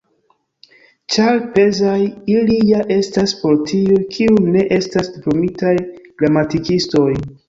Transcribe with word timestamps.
Ĉar 1.15 1.35
pezaj 1.57 1.97
ili 2.35 2.55
ja 2.69 2.79
estas 2.95 3.33
por 3.41 3.59
tiuj, 3.71 3.97
kiuj 4.15 4.47
ne 4.55 4.63
estas 4.79 5.11
diplomitaj 5.19 5.75
gramatikistoj. 6.23 7.07